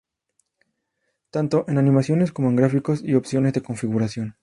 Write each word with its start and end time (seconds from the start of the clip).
Tanto 1.29 1.63
en 1.67 1.77
animaciones 1.77 2.31
como 2.31 2.49
en 2.49 2.55
gráficos 2.55 3.03
y 3.03 3.13
opciones 3.13 3.53
de 3.53 3.61
configuración. 3.61 4.35